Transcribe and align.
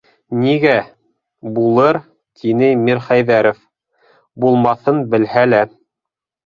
Нигә... 0.43 0.77
булыр,- 1.59 1.99
тине 2.41 2.71
Мирхәйҙәров, 2.89 3.63
булмаҫын 4.47 5.09
белһә 5.15 5.51
лә. 5.55 5.67